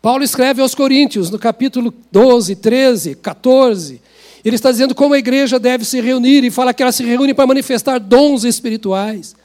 [0.02, 4.02] Paulo escreve aos Coríntios, no capítulo 12, 13, 14.
[4.46, 7.34] Ele está dizendo como a igreja deve se reunir e fala que ela se reúne
[7.34, 9.36] para manifestar dons espirituais.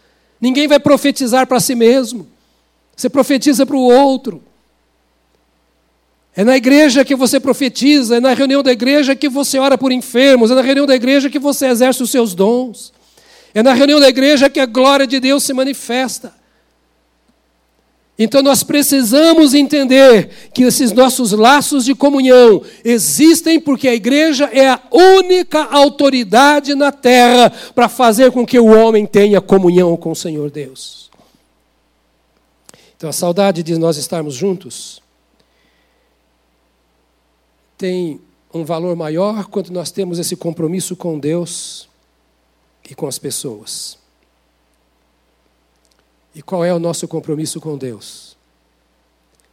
[0.40, 2.28] Ninguém vai profetizar para si mesmo.
[2.94, 4.40] Você profetiza para o outro.
[6.36, 9.92] É na igreja que você profetiza, é na reunião da igreja que você ora por
[9.92, 12.92] enfermos, é na reunião da igreja que você exerce os seus dons.
[13.54, 16.34] É na reunião da igreja que a glória de Deus se manifesta.
[18.18, 24.68] Então nós precisamos entender que esses nossos laços de comunhão existem porque a igreja é
[24.68, 30.16] a única autoridade na terra para fazer com que o homem tenha comunhão com o
[30.16, 31.10] Senhor Deus.
[32.96, 35.03] Então a saudade de nós estarmos juntos
[37.76, 38.20] tem
[38.52, 41.88] um valor maior quando nós temos esse compromisso com Deus
[42.88, 43.98] e com as pessoas.
[46.34, 48.36] E qual é o nosso compromisso com Deus?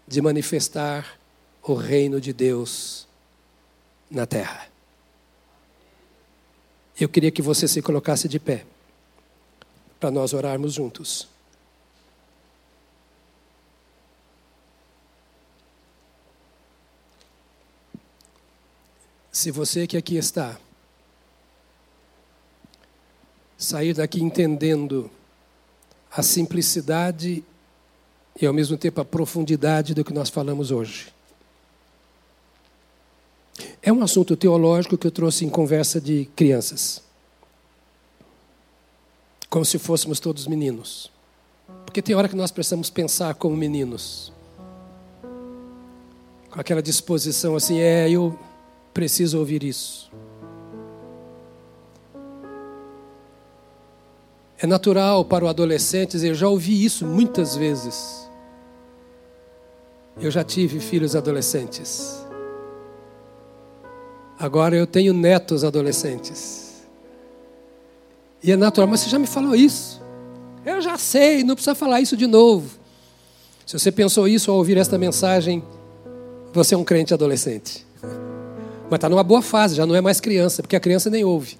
[0.07, 1.19] De manifestar
[1.63, 3.07] o reino de Deus
[4.09, 4.67] na terra.
[6.99, 8.65] Eu queria que você se colocasse de pé
[9.99, 11.27] para nós orarmos juntos.
[19.31, 20.57] Se você que aqui está
[23.57, 25.09] sair daqui entendendo
[26.11, 27.43] a simplicidade
[28.39, 31.13] e ao mesmo tempo a profundidade do que nós falamos hoje.
[33.81, 37.01] É um assunto teológico que eu trouxe em conversa de crianças.
[39.49, 41.11] Como se fôssemos todos meninos.
[41.85, 44.31] Porque tem hora que nós precisamos pensar como meninos.
[46.49, 48.37] Com aquela disposição assim, é, eu
[48.93, 50.11] precisa ouvir isso.
[54.59, 58.29] É natural para o adolescente dizer: já ouvi isso muitas vezes.
[60.19, 62.23] Eu já tive filhos adolescentes.
[64.37, 66.83] Agora eu tenho netos adolescentes.
[68.43, 70.01] E é natural, mas você já me falou isso.
[70.65, 72.69] Eu já sei, não precisa falar isso de novo.
[73.65, 75.63] Se você pensou isso ao ouvir esta mensagem,
[76.53, 77.85] você é um crente adolescente.
[78.91, 81.57] Mas está numa boa fase, já não é mais criança, porque a criança nem ouve.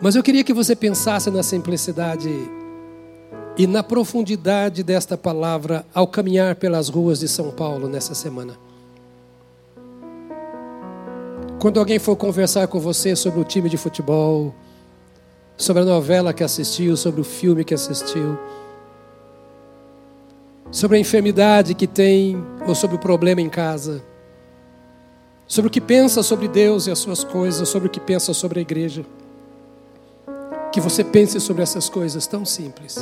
[0.00, 2.30] Mas eu queria que você pensasse na simplicidade
[3.58, 8.56] e na profundidade desta palavra ao caminhar pelas ruas de São Paulo nessa semana.
[11.58, 14.54] Quando alguém for conversar com você sobre o time de futebol,
[15.56, 18.38] sobre a novela que assistiu, sobre o filme que assistiu,
[20.70, 24.02] sobre a enfermidade que tem ou sobre o problema em casa,
[25.46, 28.58] sobre o que pensa sobre Deus e as suas coisas, sobre o que pensa sobre
[28.58, 29.04] a igreja.
[30.72, 32.98] Que você pense sobre essas coisas tão simples,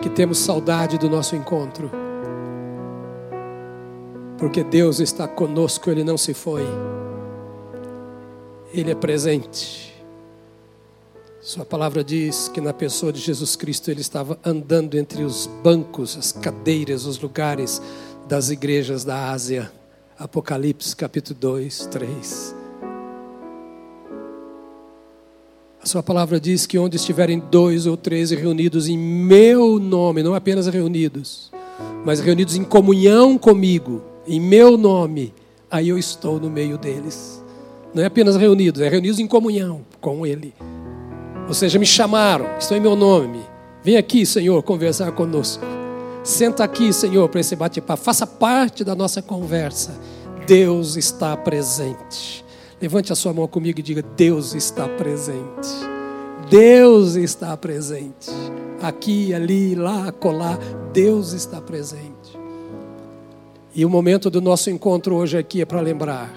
[0.00, 1.90] que temos saudade do nosso encontro,
[4.38, 6.66] porque Deus está conosco, Ele não se foi,
[8.72, 9.91] Ele é presente.
[11.44, 16.16] Sua palavra diz que na pessoa de Jesus Cristo ele estava andando entre os bancos,
[16.16, 17.82] as cadeiras, os lugares
[18.28, 19.72] das igrejas da Ásia.
[20.16, 22.54] Apocalipse capítulo 2, 3.
[25.82, 30.36] A sua palavra diz que onde estiverem dois ou três reunidos em meu nome, não
[30.36, 31.50] apenas reunidos,
[32.04, 35.34] mas reunidos em comunhão comigo, em meu nome,
[35.68, 37.42] aí eu estou no meio deles.
[37.92, 40.54] Não é apenas reunidos, é reunidos em comunhão com Ele.
[41.48, 43.40] Ou seja, me chamaram, estão em meu nome.
[43.82, 45.64] Vem aqui, Senhor, conversar conosco.
[46.22, 48.02] Senta aqui, Senhor, para esse bate-papo.
[48.02, 49.98] Faça parte da nossa conversa.
[50.46, 52.44] Deus está presente.
[52.80, 55.68] Levante a sua mão comigo e diga: Deus está presente.
[56.48, 58.30] Deus está presente.
[58.80, 60.58] Aqui, ali, lá, colar,
[60.92, 62.38] Deus está presente.
[63.74, 66.30] E o momento do nosso encontro hoje aqui é para lembrar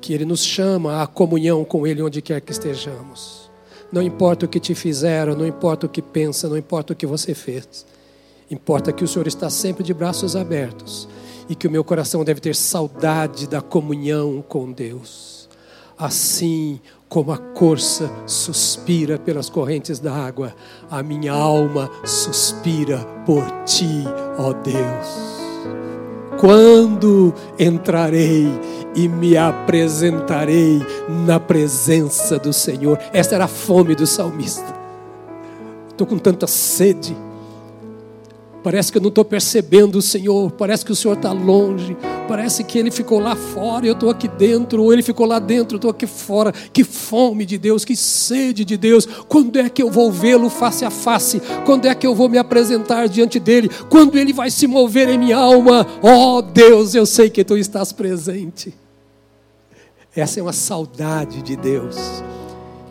[0.00, 3.41] que Ele nos chama à comunhão com Ele onde quer que estejamos.
[3.92, 7.06] Não importa o que te fizeram, não importa o que pensa, não importa o que
[7.06, 7.84] você fez.
[8.50, 11.06] Importa que o Senhor está sempre de braços abertos
[11.48, 15.48] e que o meu coração deve ter saudade da comunhão com Deus.
[15.98, 20.54] Assim como a corça suspira pelas correntes da água,
[20.90, 24.04] a minha alma suspira por ti,
[24.38, 25.42] ó Deus.
[26.40, 28.48] Quando entrarei
[28.94, 30.80] e me apresentarei
[31.26, 32.98] na presença do Senhor.
[33.12, 34.74] Esta era a fome do salmista.
[35.88, 37.16] Estou com tanta sede.
[38.62, 41.96] Parece que eu não estou percebendo o Senhor, parece que o Senhor está longe,
[42.28, 45.40] parece que Ele ficou lá fora e eu estou aqui dentro, ou Ele ficou lá
[45.40, 46.52] dentro, eu estou aqui fora.
[46.72, 49.04] Que fome de Deus, que sede de Deus.
[49.28, 51.42] Quando é que eu vou vê-lo face a face?
[51.66, 53.68] Quando é que eu vou me apresentar diante dEle?
[53.90, 55.84] Quando Ele vai se mover em minha alma?
[56.00, 58.81] Oh Deus, eu sei que Tu estás presente.
[60.14, 61.96] Essa é uma saudade de Deus,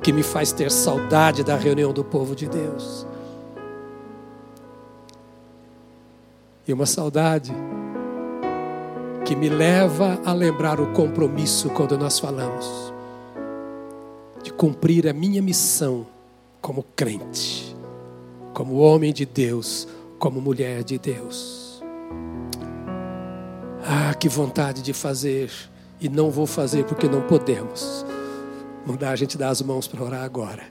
[0.01, 3.05] que me faz ter saudade da reunião do povo de Deus.
[6.67, 7.51] e uma saudade
[9.25, 12.93] que me leva a lembrar o compromisso quando nós falamos
[14.41, 16.07] de cumprir a minha missão
[16.61, 17.75] como crente,
[18.53, 21.83] como homem de Deus, como mulher de Deus.
[23.83, 25.51] Ah, que vontade de fazer
[26.01, 28.03] e não vou fazer porque não podemos.
[28.85, 30.63] Não dá a gente dar as mãos para orar agora.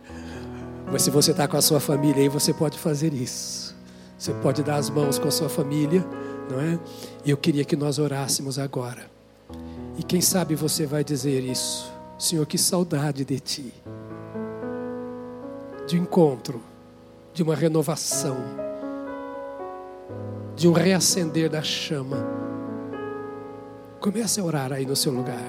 [0.91, 3.77] Mas se você está com a sua família aí, você pode fazer isso.
[4.19, 6.05] Você pode dar as mãos com a sua família,
[6.51, 6.79] não é?
[7.25, 9.09] E eu queria que nós orássemos agora.
[9.97, 11.91] E quem sabe você vai dizer isso.
[12.19, 13.73] Senhor, que saudade de ti.
[15.87, 16.61] De um encontro,
[17.33, 18.37] de uma renovação,
[20.57, 22.50] de um reacender da chama.
[24.01, 25.45] Comece a orar aí no seu lugar.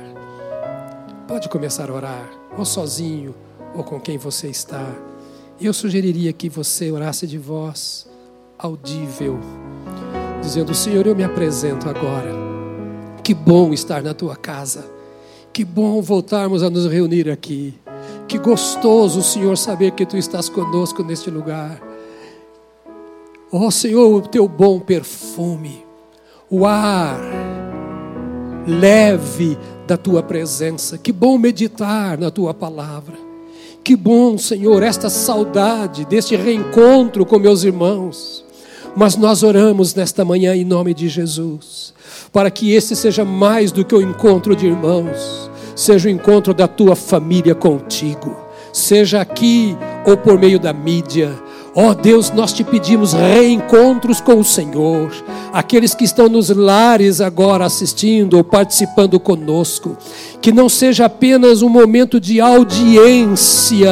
[1.25, 3.33] Pode começar a orar, ou sozinho,
[3.73, 4.93] ou com quem você está.
[5.59, 8.05] Eu sugeriria que você orasse de voz
[8.59, 9.39] audível,
[10.41, 12.33] dizendo: Senhor, eu me apresento agora.
[13.23, 14.83] Que bom estar na tua casa.
[15.53, 17.73] Que bom voltarmos a nos reunir aqui.
[18.27, 21.81] Que gostoso, Senhor, saber que tu estás conosco neste lugar.
[23.49, 25.85] Ó oh, Senhor, o teu bom perfume,
[26.49, 27.40] o ar
[28.67, 29.57] leve
[29.87, 30.97] da tua presença.
[30.97, 33.15] Que bom meditar na tua palavra.
[33.83, 38.45] Que bom, Senhor, esta saudade deste reencontro com meus irmãos.
[38.95, 41.93] Mas nós oramos nesta manhã em nome de Jesus,
[42.31, 46.67] para que esse seja mais do que o encontro de irmãos, seja o encontro da
[46.67, 48.35] tua família contigo,
[48.73, 51.31] seja aqui ou por meio da mídia.
[51.73, 55.09] Ó oh Deus, nós te pedimos reencontros com o Senhor,
[55.53, 59.95] aqueles que estão nos lares agora assistindo ou participando conosco,
[60.41, 63.89] que não seja apenas um momento de audiência,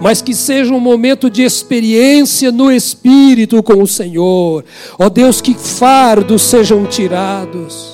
[0.00, 4.64] mas que seja um momento de experiência no Espírito com o Senhor.
[4.98, 7.92] Ó Deus, que fardos sejam tirados.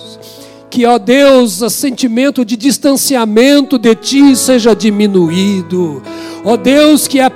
[0.71, 6.03] Que, ó Deus, o sentimento de distanciamento de Ti seja diminuído.
[6.45, 7.33] Ó Deus, que a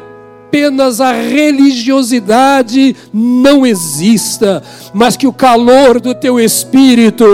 [0.53, 7.24] apenas a religiosidade não exista, mas que o calor do teu espírito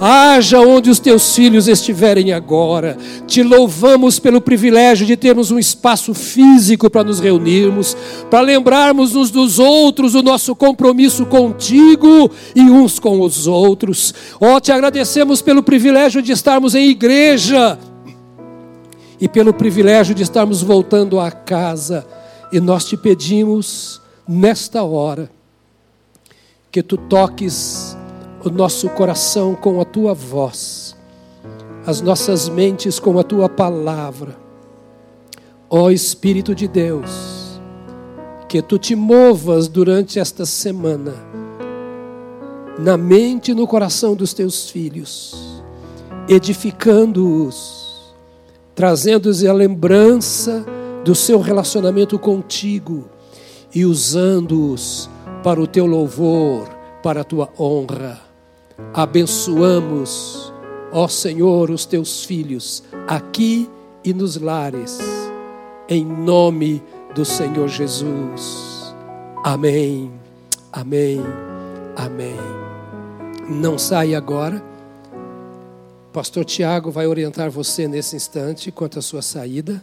[0.00, 2.96] haja onde os teus filhos estiverem agora.
[3.26, 7.94] Te louvamos pelo privilégio de termos um espaço físico para nos reunirmos,
[8.30, 14.14] para lembrarmos uns dos outros o nosso compromisso contigo e uns com os outros.
[14.40, 17.78] Ó, oh, te agradecemos pelo privilégio de estarmos em igreja
[19.20, 22.21] e pelo privilégio de estarmos voltando à casa
[22.52, 25.30] e nós te pedimos nesta hora
[26.70, 27.96] que tu toques
[28.44, 30.94] o nosso coração com a tua voz,
[31.86, 34.36] as nossas mentes com a tua palavra.
[35.70, 37.60] Ó Espírito de Deus,
[38.48, 41.14] que tu te movas durante esta semana
[42.78, 45.62] na mente e no coração dos teus filhos,
[46.28, 48.12] edificando-os,
[48.74, 50.64] trazendo-os a lembrança
[51.04, 53.08] do seu relacionamento contigo
[53.74, 55.08] e usando-os
[55.42, 56.68] para o teu louvor,
[57.02, 58.20] para a tua honra.
[58.94, 60.52] Abençoamos,
[60.92, 63.68] ó Senhor, os teus filhos, aqui
[64.04, 64.98] e nos lares,
[65.88, 66.82] em nome
[67.14, 68.94] do Senhor Jesus.
[69.44, 70.12] Amém,
[70.72, 71.20] amém,
[71.96, 72.36] amém.
[73.48, 74.62] Não saia agora.
[76.12, 79.82] Pastor Tiago vai orientar você nesse instante quanto à sua saída.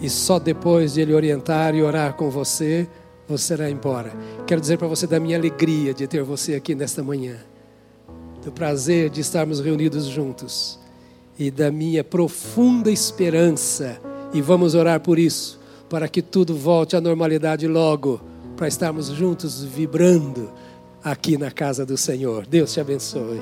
[0.00, 2.86] E só depois de Ele orientar e orar com você,
[3.28, 4.12] você irá embora.
[4.46, 7.36] Quero dizer para você da minha alegria de ter você aqui nesta manhã,
[8.44, 10.78] do prazer de estarmos reunidos juntos
[11.38, 14.00] e da minha profunda esperança,
[14.32, 15.58] e vamos orar por isso,
[15.88, 18.20] para que tudo volte à normalidade logo,
[18.56, 20.50] para estarmos juntos vibrando
[21.02, 22.46] aqui na casa do Senhor.
[22.46, 23.40] Deus te abençoe.